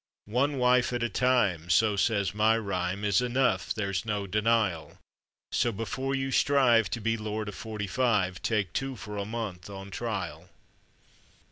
[0.33, 4.97] One wife at a time, so says my rhyme, Is enough, there's no denial;
[5.51, 9.69] So, before you strive to be lord of forty five, Take two for a month
[9.69, 10.49] on trial.